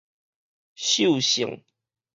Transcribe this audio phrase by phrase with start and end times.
[0.75, 1.63] 獸性